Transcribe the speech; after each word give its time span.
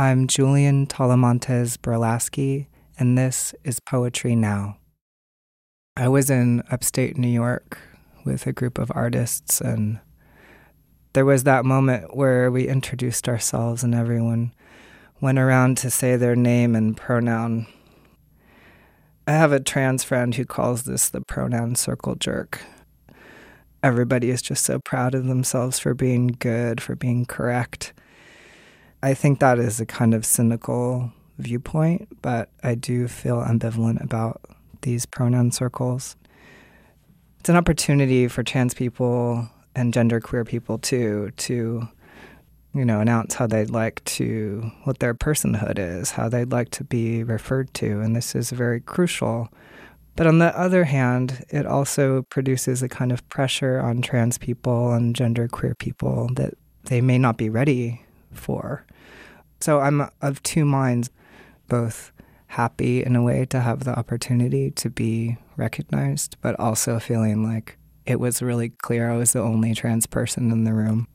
I'm 0.00 0.28
Julian 0.28 0.86
Talamantez 0.86 1.76
Brolaski, 1.76 2.68
and 3.00 3.18
this 3.18 3.52
is 3.64 3.80
Poetry 3.80 4.36
Now. 4.36 4.76
I 5.96 6.06
was 6.06 6.30
in 6.30 6.62
upstate 6.70 7.18
New 7.18 7.26
York 7.26 7.80
with 8.24 8.46
a 8.46 8.52
group 8.52 8.78
of 8.78 8.92
artists, 8.94 9.60
and 9.60 9.98
there 11.14 11.24
was 11.24 11.42
that 11.42 11.64
moment 11.64 12.14
where 12.16 12.48
we 12.48 12.68
introduced 12.68 13.28
ourselves, 13.28 13.82
and 13.82 13.92
everyone 13.92 14.54
went 15.20 15.40
around 15.40 15.78
to 15.78 15.90
say 15.90 16.14
their 16.14 16.36
name 16.36 16.76
and 16.76 16.96
pronoun. 16.96 17.66
I 19.26 19.32
have 19.32 19.50
a 19.50 19.58
trans 19.58 20.04
friend 20.04 20.32
who 20.32 20.44
calls 20.44 20.84
this 20.84 21.08
the 21.08 21.22
pronoun 21.22 21.74
circle 21.74 22.14
jerk. 22.14 22.60
Everybody 23.82 24.30
is 24.30 24.42
just 24.42 24.64
so 24.64 24.78
proud 24.78 25.16
of 25.16 25.26
themselves 25.26 25.80
for 25.80 25.92
being 25.92 26.28
good, 26.28 26.80
for 26.80 26.94
being 26.94 27.26
correct. 27.26 27.92
I 29.02 29.14
think 29.14 29.38
that 29.38 29.58
is 29.58 29.80
a 29.80 29.86
kind 29.86 30.12
of 30.12 30.26
cynical 30.26 31.12
viewpoint, 31.38 32.08
but 32.20 32.50
I 32.64 32.74
do 32.74 33.06
feel 33.06 33.36
ambivalent 33.36 34.02
about 34.02 34.40
these 34.82 35.06
pronoun 35.06 35.52
circles. 35.52 36.16
It's 37.38 37.48
an 37.48 37.56
opportunity 37.56 38.26
for 38.26 38.42
trans 38.42 38.74
people 38.74 39.48
and 39.76 39.94
genderqueer 39.94 40.46
people 40.46 40.78
too 40.78 41.30
to 41.36 41.88
you 42.74 42.84
know 42.84 43.00
announce 43.00 43.34
how 43.34 43.46
they'd 43.46 43.70
like 43.70 44.04
to 44.04 44.70
what 44.82 44.98
their 44.98 45.14
personhood 45.14 45.78
is, 45.78 46.10
how 46.10 46.28
they'd 46.28 46.50
like 46.50 46.70
to 46.70 46.84
be 46.84 47.22
referred 47.22 47.72
to, 47.74 48.00
and 48.00 48.16
this 48.16 48.34
is 48.34 48.50
very 48.50 48.80
crucial. 48.80 49.48
But 50.16 50.26
on 50.26 50.38
the 50.38 50.58
other 50.58 50.82
hand, 50.82 51.44
it 51.50 51.64
also 51.66 52.22
produces 52.22 52.82
a 52.82 52.88
kind 52.88 53.12
of 53.12 53.26
pressure 53.28 53.78
on 53.78 54.02
trans 54.02 54.38
people 54.38 54.92
and 54.92 55.14
genderqueer 55.14 55.78
people 55.78 56.28
that 56.34 56.54
they 56.84 57.00
may 57.00 57.18
not 57.18 57.36
be 57.36 57.48
ready 57.48 58.02
for. 58.38 58.86
So 59.60 59.80
I'm 59.80 60.08
of 60.20 60.42
two 60.42 60.64
minds, 60.64 61.10
both 61.68 62.12
happy 62.48 63.02
in 63.02 63.14
a 63.14 63.22
way 63.22 63.44
to 63.46 63.60
have 63.60 63.84
the 63.84 63.98
opportunity 63.98 64.70
to 64.70 64.88
be 64.88 65.36
recognized, 65.56 66.36
but 66.40 66.58
also 66.58 66.98
feeling 66.98 67.42
like 67.44 67.76
it 68.06 68.18
was 68.18 68.40
really 68.40 68.70
clear 68.70 69.10
I 69.10 69.16
was 69.16 69.32
the 69.32 69.42
only 69.42 69.74
trans 69.74 70.06
person 70.06 70.50
in 70.50 70.64
the 70.64 70.72
room. 70.72 71.08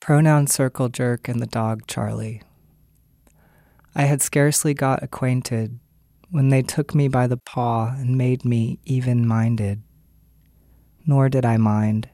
Pronoun 0.00 0.48
circle 0.48 0.88
jerk 0.88 1.28
and 1.28 1.40
the 1.40 1.46
dog 1.46 1.86
Charlie. 1.86 2.42
I 3.94 4.02
had 4.02 4.20
scarcely 4.20 4.74
got 4.74 5.02
acquainted 5.02 5.78
when 6.30 6.48
they 6.48 6.62
took 6.62 6.94
me 6.94 7.08
by 7.08 7.26
the 7.26 7.36
paw 7.36 7.94
and 7.96 8.18
made 8.18 8.44
me 8.44 8.80
even 8.84 9.26
minded. 9.26 9.82
Nor 11.06 11.28
did 11.28 11.44
I 11.44 11.56
mind. 11.56 12.08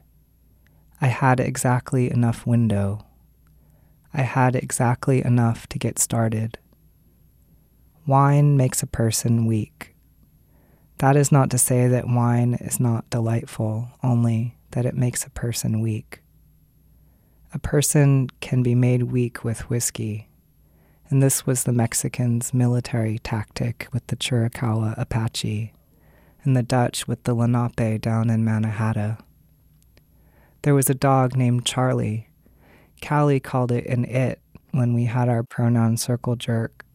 I 1.01 1.07
had 1.07 1.39
exactly 1.39 2.11
enough 2.11 2.45
window 2.45 3.05
I 4.13 4.21
had 4.21 4.55
exactly 4.55 5.23
enough 5.23 5.67
to 5.67 5.79
get 5.79 5.99
started. 5.99 6.57
Wine 8.07 8.57
makes 8.57 8.81
a 8.81 8.87
person 8.87 9.45
weak. 9.45 9.95
That 10.97 11.15
is 11.15 11.31
not 11.31 11.49
to 11.51 11.57
say 11.57 11.87
that 11.87 12.07
wine 12.07 12.55
is 12.55 12.79
not 12.79 13.09
delightful, 13.09 13.89
only 14.03 14.57
that 14.71 14.85
it 14.85 14.95
makes 14.95 15.25
a 15.25 15.29
person 15.29 15.81
weak. 15.81 16.21
A 17.53 17.59
person 17.59 18.29
can 18.41 18.63
be 18.63 18.75
made 18.75 19.03
weak 19.03 19.43
with 19.43 19.69
whiskey, 19.69 20.27
and 21.09 21.21
this 21.21 21.45
was 21.45 21.63
the 21.63 21.71
Mexicans' 21.71 22.53
military 22.53 23.19
tactic 23.19 23.87
with 23.93 24.05
the 24.07 24.15
Chiricahua 24.15 24.95
Apache, 24.97 25.73
and 26.43 26.57
the 26.57 26.63
Dutch 26.63 27.07
with 27.07 27.23
the 27.23 27.33
Lenape 27.33 28.01
down 28.01 28.29
in 28.29 28.43
Mannahatta. 28.43 29.19
There 30.69 30.75
was 30.75 30.87
a 30.87 30.93
dog 30.93 31.35
named 31.35 31.65
Charlie 31.65 32.29
Callie 33.01 33.39
called 33.39 33.71
it 33.71 33.87
an 33.87 34.05
it 34.05 34.39
when 34.69 34.93
we 34.93 35.05
had 35.05 35.27
our 35.27 35.41
pronoun 35.41 35.97
circle 35.97 36.35
jerk. 36.35 36.85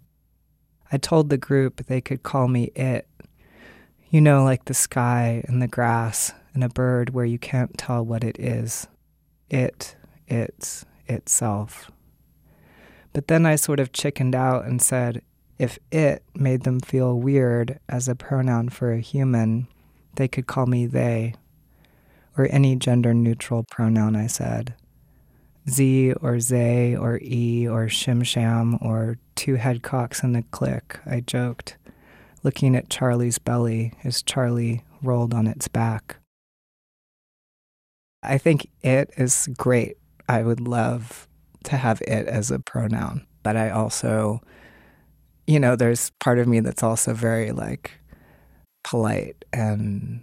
I 0.93 0.97
told 0.97 1.29
the 1.29 1.37
group 1.37 1.87
they 1.87 2.01
could 2.01 2.23
call 2.23 2.47
me 2.47 2.71
it. 2.77 3.09
You 4.11 4.21
know, 4.21 4.45
like 4.45 4.67
the 4.67 4.75
sky 4.75 5.43
and 5.49 5.61
the 5.61 5.67
grass 5.67 6.33
and 6.53 6.63
a 6.63 6.69
bird 6.69 7.15
where 7.15 7.25
you 7.25 7.37
can't 7.37 7.77
tell 7.77 8.05
what 8.05 8.23
it 8.23 8.39
is. 8.39 8.87
It, 9.51 9.97
it's, 10.29 10.87
itself. 11.09 11.91
But 13.13 13.27
then 13.27 13.45
I 13.45 13.57
sort 13.57 13.81
of 13.81 13.91
chickened 13.91 14.37
out 14.37 14.67
and 14.67 14.81
said, 14.81 15.21
if 15.59 15.81
it 15.91 16.23
made 16.37 16.63
them 16.63 16.79
feel 16.79 17.19
weird 17.19 17.81
as 17.89 18.07
a 18.07 18.15
pronoun 18.15 18.69
for 18.69 18.93
a 18.93 19.01
human, 19.01 19.67
they 20.15 20.29
could 20.29 20.47
call 20.47 20.67
me 20.67 20.87
they, 20.87 21.35
or 22.37 22.49
any 22.51 22.77
gender 22.77 23.15
neutral 23.15 23.65
pronoun, 23.71 24.17
I 24.17 24.27
said. 24.27 24.75
Z 25.69 26.13
or 26.21 26.41
Zay 26.41 26.95
or 26.95 27.19
E 27.23 27.67
or 27.67 27.87
Shim 27.87 28.25
Sham 28.25 28.79
or 28.83 29.19
two 29.35 29.57
headcocks 29.57 30.23
and 30.23 30.37
a 30.37 30.43
click, 30.43 31.01
I 31.07 31.21
joked, 31.21 31.77
looking 32.43 32.77
at 32.77 32.91
Charlie's 32.91 33.39
belly 33.39 33.93
as 34.05 34.23
Charlie 34.23 34.85
rolled 35.03 35.33
on 35.33 35.47
its 35.47 35.69
back. 35.69 36.17
I 38.23 38.39
think 38.39 38.69
it 38.83 39.11
is 39.17 39.49
great. 39.57 39.97
I 40.29 40.43
would 40.43 40.61
love 40.61 41.29
to 41.65 41.77
have 41.77 42.01
it 42.03 42.27
as 42.27 42.51
a 42.51 42.59
pronoun, 42.59 43.27
but 43.43 43.57
I 43.57 43.71
also, 43.71 44.41
you 45.47 45.61
know, 45.61 45.77
there's 45.77 46.11
part 46.21 46.39
of 46.39 46.47
me 46.47 46.61
that's 46.61 46.83
also 46.83 47.13
very 47.15 47.53
like 47.53 47.93
polite. 48.83 49.45
And 49.53 50.23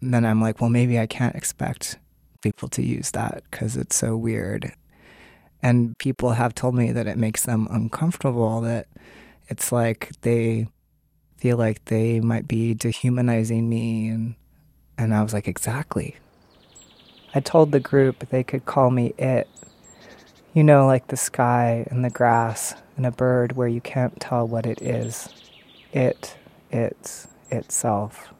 then 0.00 0.24
I'm 0.24 0.40
like, 0.40 0.60
well, 0.60 0.70
maybe 0.70 0.98
I 0.98 1.06
can't 1.06 1.34
expect 1.34 1.98
people 2.42 2.68
to 2.68 2.82
use 2.82 3.10
that 3.12 3.42
because 3.50 3.76
it's 3.76 3.96
so 3.96 4.16
weird. 4.16 4.72
And 5.62 5.96
people 5.98 6.32
have 6.32 6.54
told 6.54 6.74
me 6.74 6.92
that 6.92 7.06
it 7.06 7.16
makes 7.16 7.44
them 7.44 7.66
uncomfortable, 7.70 8.60
that 8.60 8.86
it's 9.48 9.72
like 9.72 10.12
they 10.20 10.68
feel 11.38 11.56
like 11.56 11.84
they 11.86 12.20
might 12.20 12.46
be 12.46 12.74
dehumanizing 12.74 13.68
me. 13.68 14.08
And, 14.08 14.34
and 14.98 15.14
I 15.14 15.22
was 15.22 15.32
like, 15.32 15.48
exactly. 15.48 16.16
I 17.34 17.40
told 17.40 17.72
the 17.72 17.80
group 17.80 18.28
they 18.30 18.44
could 18.44 18.64
call 18.64 18.90
me 18.90 19.14
it. 19.18 19.48
You 20.54 20.64
know, 20.64 20.86
like 20.86 21.08
the 21.08 21.16
sky 21.16 21.86
and 21.90 22.04
the 22.04 22.10
grass 22.10 22.74
and 22.96 23.04
a 23.04 23.10
bird 23.10 23.56
where 23.56 23.68
you 23.68 23.80
can't 23.80 24.18
tell 24.20 24.46
what 24.46 24.64
it 24.64 24.80
is. 24.80 25.28
It, 25.92 26.36
it's, 26.70 27.28
itself. 27.50 28.32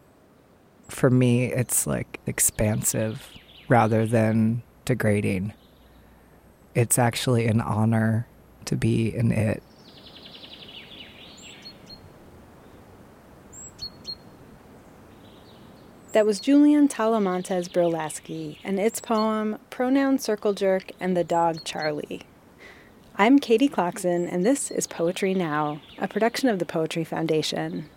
For 0.89 1.11
me, 1.11 1.53
it's 1.53 1.87
like 1.87 2.21
expansive 2.27 3.29
rather 3.69 4.07
than 4.07 4.63
degrading. 4.85 5.53
It's 6.75 6.99
actually 6.99 7.47
an 7.47 7.61
honor 7.61 8.27
to 8.67 8.77
be 8.77 9.15
in 9.15 9.33
it. 9.33 9.63
That 16.13 16.25
was 16.25 16.41
Julian 16.41 16.89
Talamantez 16.89 17.69
Brolaski 17.69 18.59
and 18.65 18.81
its 18.81 19.01
poem 19.01 19.59
Pronoun 19.69 20.19
Circle 20.19 20.55
Jerk 20.55 20.93
and 20.99 21.15
the 21.15 21.25
Dog 21.25 21.63
Charlie. 21.63 22.23
I'm 23.17 23.39
Katie 23.39 23.69
Klocksin, 23.69 24.27
and 24.31 24.45
this 24.45 24.71
is 24.71 24.87
Poetry 24.87 25.35
Now, 25.35 25.83
a 25.99 26.09
production 26.09 26.49
of 26.49 26.59
the 26.59 26.65
Poetry 26.65 27.05
Foundation. 27.05 27.91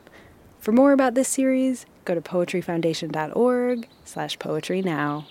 For 0.59 0.73
more 0.73 0.91
about 0.91 1.13
this 1.13 1.29
series, 1.29 1.85
go 2.09 2.15
to 2.15 2.21
poetryfoundation.org 2.21 3.87
slash 4.03 4.39
poetry 4.39 4.81
now. 4.81 5.27